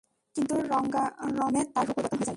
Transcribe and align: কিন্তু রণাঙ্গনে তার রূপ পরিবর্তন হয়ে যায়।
কিন্তু 0.35 0.53
রণাঙ্গনে 0.63 1.61
তার 1.73 1.83
রূপ 1.87 1.97
পরিবর্তন 1.97 2.15
হয়ে 2.15 2.19
যায়। 2.19 2.29